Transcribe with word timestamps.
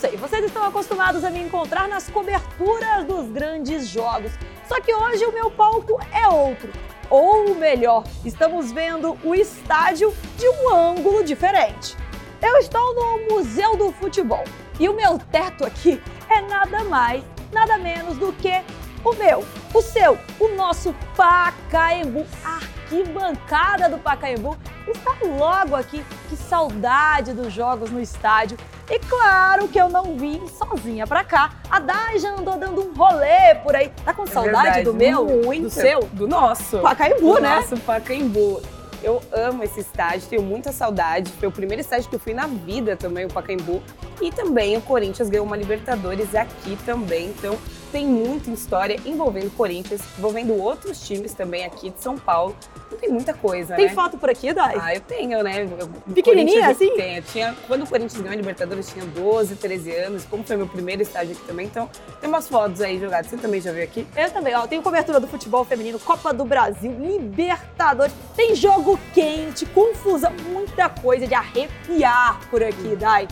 Vocês 0.00 0.44
estão 0.44 0.64
acostumados 0.64 1.24
a 1.24 1.30
me 1.30 1.40
encontrar 1.40 1.88
nas 1.88 2.08
coberturas 2.08 3.04
dos 3.04 3.28
grandes 3.32 3.88
jogos. 3.88 4.30
Só 4.68 4.80
que 4.80 4.94
hoje 4.94 5.24
o 5.24 5.32
meu 5.32 5.50
palco 5.50 5.98
é 6.12 6.28
outro. 6.28 6.70
Ou 7.10 7.52
melhor, 7.56 8.04
estamos 8.24 8.70
vendo 8.70 9.18
o 9.24 9.34
estádio 9.34 10.14
de 10.36 10.48
um 10.48 10.72
ângulo 10.72 11.24
diferente. 11.24 11.96
Eu 12.40 12.58
estou 12.58 12.94
no 12.94 13.34
Museu 13.34 13.76
do 13.76 13.90
Futebol 13.90 14.44
e 14.78 14.88
o 14.88 14.94
meu 14.94 15.18
teto 15.18 15.64
aqui 15.64 16.00
é 16.30 16.42
nada 16.42 16.84
mais, 16.84 17.24
nada 17.52 17.76
menos 17.76 18.16
do 18.18 18.32
que 18.34 18.62
o 19.04 19.14
meu, 19.14 19.44
o 19.74 19.82
seu, 19.82 20.16
o 20.38 20.48
nosso 20.54 20.94
Pacaembu, 21.16 22.24
a 22.44 22.56
arquibancada 22.56 23.88
do 23.88 23.98
Pacaembu 23.98 24.56
está 24.92 25.14
logo 25.24 25.74
aqui. 25.74 26.04
Que 26.28 26.36
saudade 26.36 27.32
dos 27.32 27.52
jogos 27.52 27.90
no 27.90 28.00
estádio. 28.00 28.58
E 28.90 28.98
claro 29.00 29.68
que 29.68 29.78
eu 29.78 29.88
não 29.88 30.16
vim 30.16 30.46
sozinha 30.48 31.06
pra 31.06 31.22
cá. 31.24 31.50
A 31.70 31.78
Dai 31.78 32.18
já 32.18 32.30
andou 32.30 32.56
dando 32.56 32.80
um 32.80 32.94
rolê 32.94 33.54
por 33.62 33.76
aí. 33.76 33.90
Tá 34.04 34.14
com 34.14 34.26
saudade 34.26 34.68
é 34.68 34.72
verdade, 34.72 34.84
do 34.84 34.94
meu? 34.94 35.24
Muito. 35.44 35.64
Do 35.64 35.70
seu? 35.70 36.00
Do 36.12 36.26
nosso. 36.26 36.78
Pacaembu, 36.78 37.34
do 37.34 37.40
né? 37.40 37.56
Nosso 37.56 37.76
Pacaembu. 37.78 38.62
Eu 39.02 39.22
amo 39.32 39.62
esse 39.62 39.78
estádio, 39.78 40.28
tenho 40.28 40.42
muita 40.42 40.72
saudade. 40.72 41.30
Foi 41.32 41.48
o 41.48 41.52
primeiro 41.52 41.80
estádio 41.80 42.08
que 42.08 42.16
eu 42.16 42.20
fui 42.20 42.34
na 42.34 42.48
vida 42.48 42.96
também, 42.96 43.26
o 43.26 43.28
Pacaembu. 43.28 43.82
E 44.20 44.32
também 44.32 44.76
o 44.76 44.80
Corinthians 44.80 45.28
ganhou 45.28 45.46
uma 45.46 45.56
Libertadores 45.56 46.34
aqui 46.34 46.76
também. 46.84 47.28
Então 47.28 47.56
tem 47.90 48.06
muita 48.06 48.50
história 48.50 48.98
envolvendo 49.04 49.50
Corinthians, 49.56 50.00
envolvendo 50.18 50.54
outros 50.54 51.00
times 51.06 51.32
também 51.34 51.64
aqui 51.64 51.90
de 51.90 52.00
São 52.02 52.16
Paulo. 52.18 52.54
Então 52.86 52.98
tem 52.98 53.10
muita 53.10 53.34
coisa, 53.34 53.74
Tem 53.76 53.86
né? 53.86 53.92
foto 53.94 54.16
por 54.16 54.30
aqui, 54.30 54.52
Dai? 54.52 54.74
Ah, 54.80 54.94
eu 54.94 55.00
tenho, 55.02 55.42
né? 55.42 55.68
Eu- 55.78 55.88
Pequenininha, 56.14 56.68
assim? 56.68 56.94
Tenho. 56.96 57.22
Tinha, 57.22 57.54
quando 57.66 57.82
o 57.84 57.86
Corinthians 57.86 58.16
ganhou 58.20 58.32
a 58.32 58.36
Libertadores, 58.36 58.88
tinha 58.90 59.04
12, 59.04 59.56
13 59.56 59.92
anos. 59.94 60.24
Como 60.24 60.42
foi 60.42 60.56
meu 60.56 60.66
primeiro 60.66 61.02
estágio 61.02 61.36
aqui 61.36 61.46
também. 61.46 61.66
Então, 61.66 61.88
tem 62.20 62.28
umas 62.28 62.48
fotos 62.48 62.80
aí 62.80 62.98
jogadas. 62.98 63.30
Você 63.30 63.36
também 63.36 63.60
já 63.60 63.72
viu 63.72 63.84
aqui? 63.84 64.06
Eu 64.16 64.30
também, 64.30 64.54
ó. 64.56 64.66
Tem 64.66 64.80
cobertura 64.80 65.20
do 65.20 65.26
futebol 65.26 65.64
feminino, 65.64 65.98
Copa 65.98 66.32
do 66.32 66.44
Brasil, 66.46 66.90
Libertadores. 66.98 68.12
Tem 68.34 68.54
jogo 68.54 68.98
quente, 69.12 69.66
confusão, 69.66 70.32
muita 70.50 70.88
coisa 70.88 71.26
de 71.26 71.34
arrepiar 71.34 72.40
por 72.50 72.62
aqui, 72.62 72.96
Dai. 72.96 73.28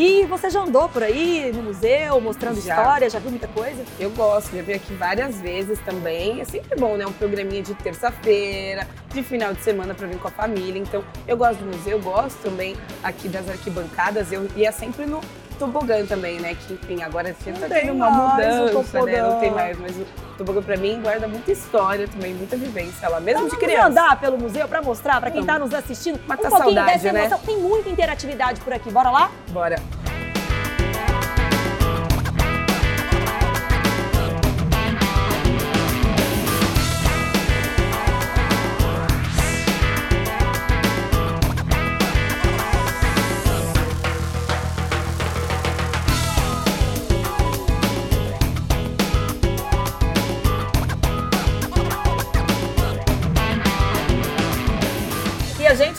E 0.00 0.24
você 0.26 0.48
já 0.48 0.60
andou 0.60 0.88
por 0.88 1.02
aí 1.02 1.50
no 1.52 1.60
museu, 1.60 2.20
mostrando 2.20 2.60
Já. 2.60 2.76
história, 2.76 3.10
já 3.10 3.18
viu 3.18 3.30
muita 3.30 3.48
coisa? 3.48 3.82
Eu 3.98 4.10
gosto, 4.10 4.54
já 4.54 4.62
vim 4.62 4.74
aqui 4.74 4.94
várias 4.94 5.40
vezes 5.40 5.76
também. 5.80 6.40
É 6.40 6.44
sempre 6.44 6.78
bom, 6.78 6.96
né? 6.96 7.04
Um 7.04 7.12
programinha 7.12 7.64
de 7.64 7.74
terça-feira, 7.74 8.86
de 9.12 9.24
final 9.24 9.52
de 9.52 9.60
semana 9.60 9.94
para 9.94 10.06
vir 10.06 10.20
com 10.20 10.28
a 10.28 10.30
família. 10.30 10.78
Então, 10.80 11.02
eu 11.26 11.36
gosto 11.36 11.58
do 11.64 11.76
museu, 11.76 11.98
eu 11.98 12.00
gosto 12.00 12.40
também 12.40 12.76
aqui 13.02 13.28
das 13.28 13.48
arquibancadas. 13.48 14.30
Eu 14.30 14.46
ia 14.54 14.70
sempre 14.70 15.04
no 15.04 15.20
tobogã 15.58 16.04
também, 16.06 16.38
né? 16.40 16.54
Que, 16.54 16.74
enfim, 16.74 17.02
agora 17.02 17.34
já 17.44 17.52
Não 17.52 17.60
tá 17.60 17.68
tem 17.68 17.80
tendo 17.82 17.92
uma 17.94 18.10
mudança, 18.10 19.02
né? 19.04 19.22
Não 19.22 19.40
tem 19.40 19.50
mais, 19.50 19.78
mas 19.78 19.96
o 19.96 20.06
tobogã 20.38 20.62
para 20.62 20.76
mim 20.76 21.00
guarda 21.02 21.26
muita 21.28 21.50
história 21.52 22.06
também, 22.08 22.34
muita 22.34 22.56
vivência 22.56 23.08
lá, 23.08 23.20
mesmo 23.20 23.46
Então 23.46 23.48
de 23.48 23.56
vamos 23.56 23.64
criança. 23.64 23.88
andar 23.88 24.20
pelo 24.20 24.38
museu 24.38 24.68
para 24.68 24.80
mostrar 24.82 25.20
para 25.20 25.30
quem 25.30 25.40
está 25.40 25.54
Vamos. 25.54 25.70
nos 25.70 25.78
assistindo 25.78 26.20
Matar 26.26 26.46
um 26.46 26.50
pouquinho 26.50 26.74
saudade, 26.74 26.92
dessa 27.02 27.12
né? 27.12 27.20
emoção. 27.20 27.38
Tem 27.40 27.58
muita 27.58 27.88
interatividade 27.88 28.60
por 28.60 28.72
aqui. 28.72 28.90
Bora 28.90 29.10
lá? 29.10 29.30
Bora. 29.50 29.76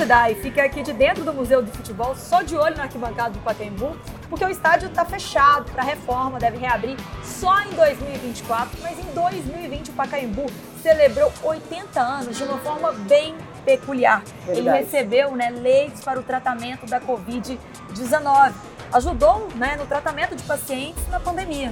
E 0.09 0.11
Dai, 0.11 0.33
fica 0.33 0.63
aqui 0.63 0.81
de 0.81 0.91
dentro 0.91 1.23
do 1.23 1.31
Museu 1.31 1.61
do 1.61 1.71
Futebol, 1.71 2.15
só 2.15 2.41
de 2.41 2.57
olho 2.57 2.75
na 2.75 2.85
arquibancada 2.85 3.29
do 3.29 3.39
Pacaembu, 3.41 3.95
porque 4.27 4.43
o 4.43 4.49
estádio 4.49 4.87
está 4.89 5.05
fechado 5.05 5.71
para 5.71 5.83
reforma, 5.83 6.39
deve 6.39 6.57
reabrir 6.57 6.97
só 7.23 7.61
em 7.61 7.69
2024, 7.75 8.79
mas 8.81 8.97
em 8.97 9.03
2020 9.13 9.89
o 9.89 9.93
Pacaembu 9.93 10.47
celebrou 10.81 11.31
80 11.43 12.01
anos 12.01 12.35
de 12.35 12.43
uma 12.43 12.57
forma 12.57 12.91
bem 12.91 13.35
peculiar. 13.63 14.23
Ele 14.47 14.63
Verdade. 14.63 14.83
recebeu 14.85 15.35
né, 15.35 15.51
leitos 15.51 16.03
para 16.03 16.19
o 16.19 16.23
tratamento 16.23 16.87
da 16.87 16.99
Covid-19. 16.99 18.53
Ajudou 18.91 19.47
né, 19.53 19.75
no 19.77 19.85
tratamento 19.85 20.35
de 20.35 20.41
pacientes 20.41 21.07
na 21.09 21.19
pandemia. 21.19 21.71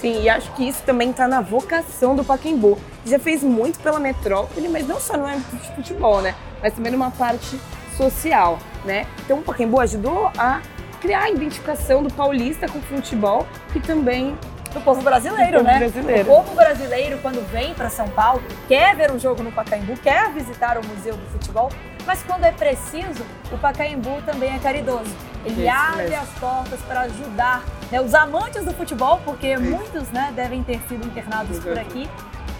Sim, 0.00 0.22
e 0.22 0.28
acho 0.28 0.52
que 0.52 0.68
isso 0.68 0.84
também 0.84 1.10
está 1.10 1.26
na 1.26 1.40
vocação 1.40 2.14
do 2.14 2.22
Pacaembu. 2.22 2.78
Já 3.04 3.18
fez 3.18 3.42
muito 3.42 3.80
pela 3.80 3.98
metrópole, 3.98 4.68
mas 4.68 4.86
não 4.86 5.00
só 5.00 5.16
no 5.16 5.26
âmbito 5.26 5.56
de 5.56 5.74
futebol, 5.74 6.22
né? 6.22 6.36
Mas 6.62 6.72
também 6.74 6.92
numa 6.92 7.10
parte 7.10 7.58
social, 7.96 8.58
né? 8.84 9.06
Então 9.24 9.38
o 9.38 9.42
Pacaembu 9.42 9.80
ajudou 9.80 10.30
a 10.38 10.60
criar 11.00 11.24
a 11.24 11.30
identificação 11.30 12.02
do 12.02 12.12
paulista 12.12 12.68
com 12.68 12.78
o 12.78 12.82
futebol 12.82 13.46
e 13.74 13.80
também 13.80 14.36
do 14.72 14.80
povo 14.80 15.02
brasileiro, 15.02 15.58
Do 15.58 15.58
povo 15.58 15.64
né? 15.64 15.78
brasileiro. 15.78 16.22
O 16.22 16.36
povo 16.36 16.54
brasileiro, 16.54 17.18
quando 17.18 17.46
vem 17.50 17.74
para 17.74 17.90
São 17.90 18.08
Paulo, 18.08 18.42
quer 18.68 18.96
ver 18.96 19.10
um 19.10 19.18
jogo 19.18 19.42
no 19.42 19.52
Pacaembu, 19.52 19.94
quer 19.98 20.32
visitar 20.32 20.78
o 20.78 20.86
Museu 20.86 21.14
do 21.14 21.26
Futebol, 21.30 21.70
mas 22.06 22.22
quando 22.22 22.44
é 22.44 22.52
preciso, 22.52 23.22
o 23.50 23.58
Pacaembu 23.58 24.22
também 24.24 24.54
é 24.54 24.58
caridoso. 24.58 25.14
Ele 25.44 25.66
Isso 25.66 25.76
abre 25.76 26.02
mesmo. 26.08 26.22
as 26.22 26.28
portas 26.38 26.80
para 26.82 27.00
ajudar 27.02 27.64
né, 27.90 28.00
os 28.00 28.14
amantes 28.14 28.64
do 28.64 28.72
futebol, 28.72 29.20
porque 29.24 29.56
muitos 29.58 30.08
né, 30.10 30.32
devem 30.34 30.62
ter 30.62 30.80
sido 30.88 31.04
internados 31.06 31.58
por 31.58 31.78
aqui, 31.78 32.08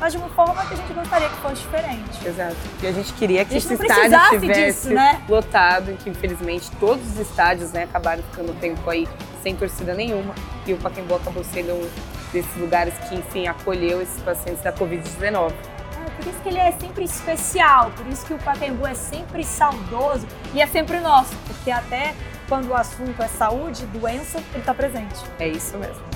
mas 0.02 0.14
de 0.14 0.18
uma 0.18 0.28
forma 0.30 0.66
que 0.66 0.74
a 0.74 0.76
gente 0.76 0.92
gostaria 0.92 1.28
que 1.28 1.36
fosse 1.36 1.62
diferente. 1.62 2.26
Exato. 2.26 2.56
E 2.82 2.86
a 2.88 2.92
gente 2.92 3.12
queria 3.12 3.44
que 3.44 3.56
esse 3.56 3.72
estádio 3.72 4.18
tivesse 4.30 4.64
disso, 4.64 4.90
né? 4.90 5.22
lotado, 5.28 5.96
que 5.98 6.10
infelizmente 6.10 6.68
todos 6.80 7.06
os 7.12 7.20
estádios 7.20 7.70
né, 7.70 7.84
acabaram 7.84 8.20
ficando 8.24 8.52
tempo 8.58 8.90
aí 8.90 9.06
sem 9.44 9.54
torcida 9.54 9.94
nenhuma. 9.94 10.34
E 10.66 10.72
o 10.72 10.76
Pacaembu 10.78 11.14
acabou 11.14 11.44
sendo 11.44 11.74
um 11.74 11.90
desses 12.32 12.56
lugares 12.56 12.92
que, 13.08 13.14
enfim, 13.14 13.46
acolheu 13.46 14.02
esses 14.02 14.20
pacientes 14.22 14.60
da 14.60 14.72
Covid-19. 14.72 15.52
É, 15.52 16.10
por 16.16 16.26
isso 16.26 16.40
que 16.42 16.48
ele 16.48 16.58
é 16.58 16.72
sempre 16.72 17.04
especial, 17.04 17.92
por 17.96 18.04
isso 18.08 18.26
que 18.26 18.34
o 18.34 18.38
Pacaembu 18.38 18.84
é 18.84 18.94
sempre 18.94 19.44
saudoso 19.44 20.26
e 20.52 20.60
é 20.60 20.66
sempre 20.66 20.98
nosso, 20.98 21.32
porque 21.46 21.70
até 21.70 22.12
quando 22.48 22.70
o 22.70 22.74
assunto 22.74 23.22
é 23.22 23.28
saúde, 23.28 23.86
doença, 23.86 24.38
ele 24.50 24.58
está 24.58 24.74
presente. 24.74 25.20
É 25.38 25.46
isso 25.46 25.78
mesmo. 25.78 26.11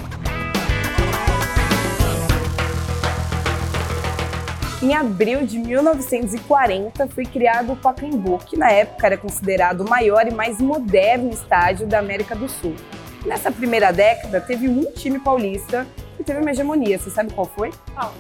Em 4.83 4.95
abril 4.95 5.47
de 5.47 5.59
1940 5.59 7.09
foi 7.09 7.25
criado 7.25 7.73
o 7.73 7.77
Pacaembu, 7.77 8.39
que 8.45 8.59
na 8.59 8.71
época 8.71 9.07
era 9.07 9.17
considerado 9.17 9.81
o 9.81 9.89
maior 9.89 10.27
e 10.27 10.31
mais 10.31 10.61
moderno 10.61 11.31
estádio 11.31 11.87
da 11.87 11.99
América 11.99 12.37
do 12.37 12.47
Sul. 12.47 12.77
Nessa 13.25 13.51
primeira 13.51 13.91
década, 13.91 14.39
teve 14.39 14.69
um 14.69 14.85
time 14.93 15.19
paulista 15.19 15.87
que 16.19 16.23
teve 16.23 16.41
uma 16.41 16.51
hegemonia. 16.51 16.99
Você 16.99 17.09
sabe 17.09 17.33
qual 17.33 17.47
foi? 17.47 17.71
Qual? 17.95 18.13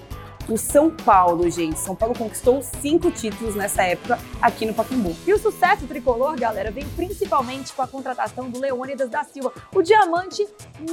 O 0.48 0.56
São 0.56 0.90
Paulo, 0.90 1.50
gente. 1.50 1.76
São 1.80 1.96
Paulo 1.96 2.16
conquistou 2.16 2.62
cinco 2.62 3.10
títulos 3.10 3.56
nessa 3.56 3.82
época 3.82 4.16
aqui 4.40 4.64
no 4.64 4.72
Pacaembu. 4.72 5.16
E 5.26 5.32
o 5.32 5.38
sucesso 5.38 5.88
tricolor, 5.88 6.38
galera, 6.38 6.70
vem 6.70 6.86
principalmente 6.90 7.72
com 7.72 7.82
a 7.82 7.88
contratação 7.88 8.48
do 8.48 8.60
Leônidas 8.60 9.10
da 9.10 9.24
Silva, 9.24 9.52
o 9.74 9.82
diamante 9.82 10.46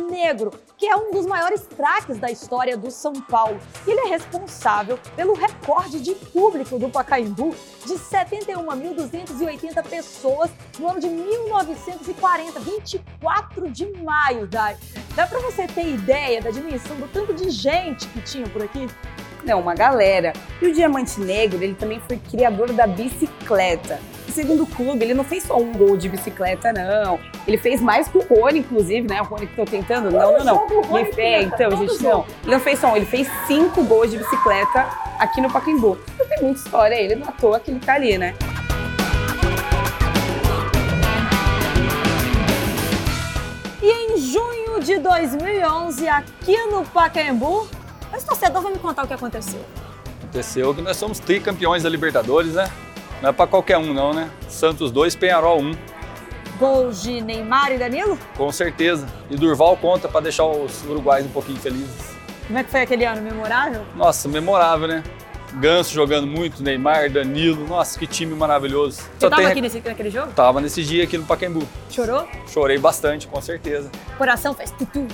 negro, 0.10 0.50
que 0.76 0.88
é 0.88 0.96
um 0.96 1.12
dos 1.12 1.28
maiores 1.28 1.68
craques 1.68 2.18
da 2.18 2.32
história 2.32 2.76
do 2.76 2.90
São 2.90 3.14
Paulo. 3.14 3.60
Ele 3.86 4.00
é 4.00 4.08
responsável 4.08 4.98
pelo 5.16 5.36
recorde 5.36 6.00
de 6.00 6.16
público 6.16 6.80
do 6.80 6.90
Pacaembu 6.90 7.56
de 7.86 7.94
71.280 7.94 9.84
pessoas 9.84 10.50
no 10.80 10.90
ano 10.90 11.00
de 11.00 11.10
1940, 11.10 12.60
24 12.60 13.70
de 13.70 13.86
maio, 14.02 14.48
Dai. 14.48 14.76
Dá 15.16 15.28
pra 15.28 15.40
você 15.42 15.68
ter 15.68 15.94
ideia 15.94 16.42
da 16.42 16.50
dimensão 16.50 16.96
do 16.96 17.08
tanto 17.08 17.36
de 17.36 17.52
gente 17.52 18.08
que 18.08 18.22
tinha 18.22 18.48
por 18.48 18.64
aqui? 18.64 18.88
Não, 19.46 19.60
uma 19.60 19.76
galera. 19.76 20.34
E 20.62 20.68
o 20.68 20.74
Diamante 20.74 21.20
Negro, 21.20 21.62
ele 21.62 21.74
também 21.74 22.02
foi 22.08 22.18
criador 22.18 22.72
da 22.72 22.88
bicicleta. 22.88 24.00
E 24.28 24.32
segundo 24.32 24.64
o 24.64 24.66
clube, 24.66 25.04
ele 25.04 25.14
não 25.14 25.24
fez 25.24 25.44
só 25.44 25.58
um 25.58 25.74
gol 25.74 25.98
de 25.98 26.08
bicicleta, 26.08 26.72
não. 26.72 27.20
Ele 27.46 27.58
fez 27.58 27.82
mais 27.82 28.08
que 28.08 28.18
o 28.18 28.22
Rony, 28.22 28.60
inclusive, 28.60 29.08
né? 29.08 29.22
O 29.22 29.26
Rony 29.26 29.48
que 29.48 29.56
tô 29.56 29.66
tentando. 29.66 30.10
Não, 30.10 30.38
não, 30.38 30.46
não. 30.46 30.68
o 30.90 30.98
Ele 30.98 31.12
fez, 31.12 31.46
então, 31.46 31.72
gente, 31.76 32.02
não. 32.02 32.26
Ele 32.44 32.54
não 32.54 32.60
fez 32.60 32.80
só 32.80 32.94
um, 32.94 32.96
ele 32.96 33.06
fez 33.06 33.28
cinco 33.46 33.84
gols 33.84 34.12
de 34.12 34.18
bicicleta 34.18 34.88
aqui 35.20 35.42
no 35.42 35.52
Pacaembu. 35.52 35.98
Então 36.14 36.26
tem 36.28 36.42
muita 36.42 36.60
história, 36.60 36.96
ele 36.96 37.16
não 37.16 37.28
à 37.28 37.32
toa 37.32 37.60
que 37.60 37.72
ele 37.72 37.80
tá 37.82 37.96
ali, 37.96 38.18
né? 38.18 38.34
E 43.82 43.92
em 43.92 44.18
junho 44.18 44.80
de 44.80 44.98
2011, 45.00 46.08
aqui 46.08 46.58
no 46.68 46.86
Pacaembu, 46.86 47.68
esse 48.18 48.26
torcedor 48.26 48.62
vai 48.62 48.72
me 48.74 48.80
contar 48.80 49.04
o 49.04 49.08
que 49.08 49.14
aconteceu. 49.14 49.60
Aconteceu 50.22 50.74
que 50.74 50.82
nós 50.82 50.98
somos 50.98 51.20
tricampeões 51.20 51.84
da 51.84 51.90
Libertadores, 51.90 52.54
né? 52.54 52.70
Não 53.22 53.30
é 53.30 53.34
pra 53.34 53.48
qualquer 53.48 53.78
um, 53.78 53.94
não, 53.94 54.14
né? 54.14 54.30
Santos 54.50 54.92
2, 54.92 55.16
Penharol 55.16 55.60
1. 55.62 55.72
Gols 56.60 57.02
de 57.02 57.22
Neymar 57.22 57.72
e 57.72 57.78
Danilo? 57.78 58.18
Com 58.38 58.52
certeza. 58.52 59.08
E 59.30 59.36
Durval 59.36 59.76
conta 59.78 60.08
para 60.08 60.22
deixar 60.22 60.46
os 60.46 60.84
uruguais 60.86 61.26
um 61.26 61.30
pouquinho 61.30 61.60
felizes. 61.60 62.14
Como 62.48 62.60
é 62.60 62.64
que 62.64 62.70
foi 62.72 62.82
aquele 62.82 63.06
ano? 63.06 63.22
Memorável? 63.22 63.82
Nossa, 63.96 64.28
memorável, 64.28 64.88
né? 64.88 65.04
Ganso 65.56 65.94
jogando 65.94 66.26
muito, 66.28 66.64
Neymar, 66.64 67.10
Danilo. 67.12 67.68
Nossa, 67.68 67.98
que 68.00 68.08
time 68.08 68.34
maravilhoso. 68.36 68.98
Você 68.98 69.10
Só 69.20 69.30
tava 69.30 69.44
tem- 69.44 69.52
aqui 69.52 69.62
nesse, 69.62 69.80
naquele 69.82 70.10
jogo? 70.10 70.32
Tava 70.34 70.60
nesse 70.60 70.84
dia 70.84 71.04
aqui 71.04 71.18
no 71.18 71.26
Pacaembu. 71.26 71.68
Chorou? 71.90 72.28
Chorei 72.48 72.78
bastante, 72.80 73.28
com 73.28 73.40
certeza. 73.40 73.90
Coração 74.18 74.54
fez 74.54 74.72
tutu. 74.72 75.08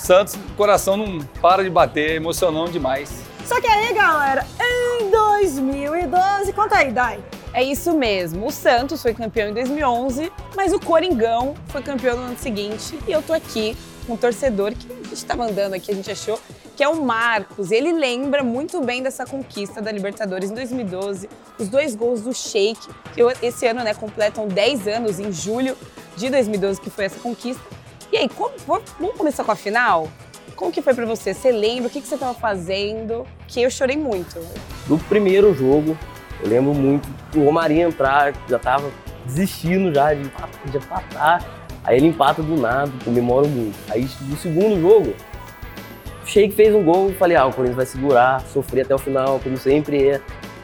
Santos, 0.00 0.34
o 0.34 0.56
coração 0.56 0.96
não 0.96 1.20
para 1.40 1.62
de 1.62 1.70
bater, 1.70 2.12
é 2.12 2.14
emocionante 2.14 2.72
demais. 2.72 3.10
Só 3.44 3.60
que 3.60 3.66
aí, 3.66 3.92
galera, 3.92 4.46
em 4.58 5.10
2012, 5.10 6.52
conta 6.52 6.76
aí, 6.76 6.90
Dai. 6.90 7.20
É 7.52 7.62
isso 7.62 7.92
mesmo. 7.92 8.46
O 8.46 8.50
Santos 8.50 9.02
foi 9.02 9.12
campeão 9.12 9.50
em 9.50 9.52
2011, 9.52 10.32
mas 10.56 10.72
o 10.72 10.80
Coringão 10.80 11.54
foi 11.68 11.82
campeão 11.82 12.16
no 12.16 12.22
ano 12.22 12.38
seguinte. 12.38 12.98
E 13.06 13.12
eu 13.12 13.20
tô 13.22 13.32
aqui 13.32 13.76
com 14.06 14.14
um 14.14 14.16
torcedor 14.16 14.72
que 14.72 14.90
a 14.90 15.08
gente 15.08 15.24
tá 15.24 15.36
mandando 15.36 15.74
aqui, 15.74 15.90
a 15.90 15.94
gente 15.94 16.10
achou, 16.10 16.40
que 16.76 16.82
é 16.82 16.88
o 16.88 17.02
Marcos. 17.02 17.70
Ele 17.70 17.92
lembra 17.92 18.42
muito 18.42 18.80
bem 18.80 19.02
dessa 19.02 19.26
conquista 19.26 19.82
da 19.82 19.92
Libertadores 19.92 20.50
em 20.50 20.54
2012. 20.54 21.28
Os 21.58 21.68
dois 21.68 21.94
gols 21.94 22.22
do 22.22 22.32
Sheik, 22.32 22.80
que 23.12 23.20
esse 23.46 23.66
ano 23.66 23.82
né, 23.82 23.92
completam 23.92 24.48
10 24.48 24.88
anos, 24.88 25.20
em 25.20 25.30
julho 25.30 25.76
de 26.16 26.30
2012, 26.30 26.80
que 26.80 26.88
foi 26.88 27.04
essa 27.04 27.18
conquista. 27.18 27.62
E 28.12 28.16
aí, 28.16 28.28
como- 28.28 28.52
vamos 28.98 29.16
começar 29.16 29.44
com 29.44 29.52
a 29.52 29.56
final? 29.56 30.08
Como 30.56 30.70
que 30.72 30.82
foi 30.82 30.94
pra 30.94 31.06
você? 31.06 31.32
Você 31.32 31.50
lembra? 31.50 31.88
O 31.88 31.90
que, 31.90 32.00
que 32.00 32.06
você 32.08 32.18
tava 32.18 32.34
fazendo? 32.34 33.26
Que 33.48 33.62
eu 33.62 33.70
chorei 33.70 33.96
muito. 33.96 34.38
do 34.86 34.98
primeiro 34.98 35.54
jogo, 35.54 35.96
eu 36.42 36.48
lembro 36.48 36.74
muito 36.74 37.08
do 37.32 37.44
Romarinho 37.44 37.88
entrar, 37.88 38.32
já 38.48 38.58
tava 38.58 38.90
desistindo 39.24 39.94
já 39.94 40.12
de, 40.14 40.22
de 40.24 40.76
empatar. 40.76 41.44
Aí 41.84 41.96
ele 41.96 42.08
empata 42.08 42.42
do 42.42 42.56
nada, 42.56 42.90
comemora 43.04 43.46
muito. 43.46 43.76
Aí 43.90 44.08
no 44.22 44.36
segundo 44.36 44.80
jogo, 44.80 45.14
o 46.22 46.26
Sheik 46.26 46.54
fez 46.54 46.74
um 46.74 46.82
gol, 46.82 47.12
falei, 47.18 47.36
ah, 47.36 47.46
o 47.46 47.52
Corinthians 47.52 47.76
vai 47.76 47.86
segurar, 47.86 48.40
sofrer 48.52 48.82
até 48.82 48.94
o 48.94 48.98
final, 48.98 49.38
como 49.40 49.56
sempre 49.56 50.08
é. 50.08 50.20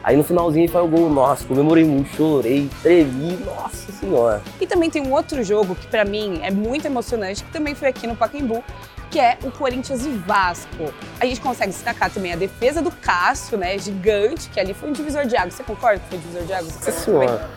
Aí 0.07 0.15
no 0.15 0.23
finalzinho 0.23 0.69
faz 0.69 0.85
o 0.85 0.87
gol, 0.87 1.09
nossa, 1.09 1.43
comemorei 1.43 1.83
muito, 1.83 2.15
chorei, 2.15 2.69
tremi, 2.81 3.37
nossa 3.45 3.91
senhora. 3.91 4.41
E 4.61 4.65
também 4.65 4.89
tem 4.89 5.05
um 5.05 5.11
outro 5.11 5.43
jogo 5.43 5.75
que 5.75 5.85
pra 5.85 6.05
mim 6.05 6.39
é 6.43 6.49
muito 6.49 6.85
emocionante, 6.85 7.43
que 7.43 7.51
também 7.51 7.75
foi 7.75 7.89
aqui 7.89 8.07
no 8.07 8.15
Pacaembu, 8.15 8.63
que 9.11 9.19
é 9.19 9.37
o 9.43 9.51
Corinthians 9.51 10.05
e 10.05 10.09
Vasco. 10.09 10.93
A 11.19 11.25
gente 11.25 11.41
consegue 11.41 11.73
destacar 11.73 12.09
também 12.09 12.31
a 12.31 12.37
defesa 12.37 12.81
do 12.81 12.89
Cássio, 12.89 13.57
né, 13.57 13.77
gigante, 13.77 14.47
que 14.47 14.61
ali 14.61 14.73
foi 14.73 14.87
um 14.87 14.93
divisor 14.93 15.25
de 15.25 15.35
águas. 15.35 15.55
Você 15.55 15.63
concorda 15.63 15.99
que 15.99 16.07
foi 16.07 16.17
um 16.19 16.21
divisor 16.21 16.43
de 16.43 16.53
águas? 16.53 16.73
Nossa 16.75 16.91
senhora. 16.93 17.49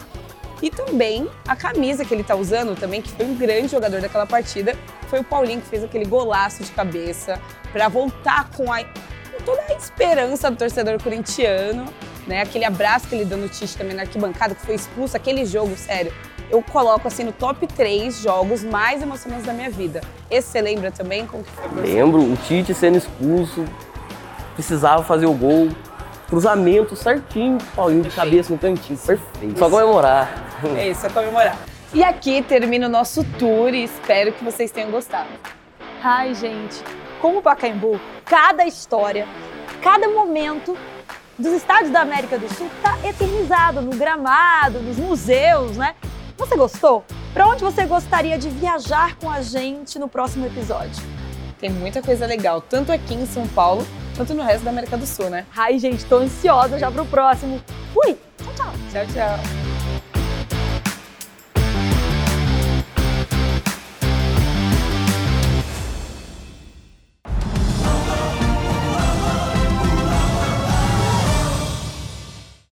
E 0.60 0.70
também 0.70 1.28
a 1.46 1.54
camisa 1.54 2.04
que 2.04 2.12
ele 2.12 2.24
tá 2.24 2.34
usando 2.34 2.76
também, 2.76 3.00
que 3.00 3.10
foi 3.10 3.26
um 3.26 3.36
grande 3.36 3.68
jogador 3.68 4.00
daquela 4.00 4.26
partida, 4.26 4.74
foi 5.06 5.20
o 5.20 5.24
Paulinho 5.24 5.60
que 5.60 5.68
fez 5.68 5.84
aquele 5.84 6.04
golaço 6.04 6.64
de 6.64 6.72
cabeça 6.72 7.40
pra 7.72 7.86
voltar 7.86 8.50
com, 8.50 8.72
a, 8.72 8.82
com 8.82 9.44
toda 9.44 9.62
a 9.68 9.74
esperança 9.74 10.50
do 10.50 10.56
torcedor 10.56 11.00
corintiano, 11.00 11.86
né? 12.30 12.42
Aquele 12.42 12.64
abraço 12.64 13.08
que 13.08 13.14
ele 13.14 13.24
deu 13.24 13.36
no 13.36 13.48
Tite 13.48 13.76
também 13.76 13.94
na 13.94 14.02
arquibancada, 14.02 14.54
que 14.54 14.64
foi 14.64 14.76
expulso, 14.76 15.16
aquele 15.16 15.44
jogo, 15.44 15.76
sério. 15.76 16.12
Eu 16.48 16.62
coloco 16.62 17.06
assim 17.06 17.24
no 17.24 17.32
top 17.32 17.66
3 17.66 18.22
jogos 18.22 18.62
mais 18.62 19.02
emocionantes 19.02 19.44
da 19.44 19.52
minha 19.52 19.68
vida. 19.68 20.00
Esse 20.30 20.48
você 20.48 20.60
lembra 20.60 20.90
também? 20.90 21.26
Como 21.26 21.44
que 21.44 21.50
foi? 21.50 21.82
Lembro, 21.82 22.22
o 22.22 22.36
Tite 22.36 22.72
sendo 22.72 22.96
expulso, 22.96 23.64
precisava 24.54 25.02
fazer 25.02 25.26
o 25.26 25.34
gol, 25.34 25.68
cruzamento 26.28 26.94
certinho, 26.94 27.58
Paulinho 27.74 28.04
de 28.04 28.10
cabeça 28.10 28.52
no 28.52 28.58
cantinho, 28.58 28.98
perfeito. 28.98 29.58
Só 29.58 29.68
comemorar. 29.68 30.32
É 30.76 30.88
isso, 30.88 31.04
é 31.04 31.10
comemorar. 31.10 31.58
E 31.92 32.04
aqui 32.04 32.42
termina 32.42 32.86
o 32.86 32.90
nosso 32.90 33.24
tour 33.38 33.74
e 33.74 33.82
espero 33.82 34.32
que 34.32 34.44
vocês 34.44 34.70
tenham 34.70 34.92
gostado. 34.92 35.28
Ai, 36.02 36.34
gente, 36.34 36.82
como 37.20 37.38
o 37.38 37.42
Pacaembu, 37.42 38.00
cada 38.24 38.64
história, 38.64 39.26
cada 39.82 40.08
momento 40.08 40.76
dos 41.40 41.54
estádios 41.54 41.90
da 41.90 42.02
América 42.02 42.38
do 42.38 42.48
Sul 42.54 42.70
tá 42.82 42.96
eternizado 43.02 43.80
no 43.80 43.96
gramado, 43.96 44.80
nos 44.80 44.98
museus, 44.98 45.76
né? 45.76 45.94
Você 46.36 46.56
gostou? 46.56 47.04
Para 47.32 47.46
onde 47.48 47.62
você 47.62 47.86
gostaria 47.86 48.38
de 48.38 48.48
viajar 48.48 49.16
com 49.16 49.28
a 49.28 49.40
gente 49.40 49.98
no 49.98 50.08
próximo 50.08 50.46
episódio? 50.46 51.02
Tem 51.58 51.70
muita 51.70 52.02
coisa 52.02 52.26
legal, 52.26 52.60
tanto 52.60 52.90
aqui 52.90 53.14
em 53.14 53.26
São 53.26 53.46
Paulo, 53.48 53.86
quanto 54.16 54.34
no 54.34 54.42
resto 54.42 54.64
da 54.64 54.70
América 54.70 54.96
do 54.96 55.06
Sul, 55.06 55.28
né? 55.28 55.46
Ai, 55.56 55.78
gente, 55.78 56.04
tô 56.06 56.16
ansiosa 56.16 56.78
já 56.78 56.90
pro 56.90 57.04
próximo. 57.04 57.60
Fui! 57.92 58.16
Tchau, 58.38 58.52
tchau! 58.56 58.72
Tchau, 58.90 59.06
tchau. 59.12 59.59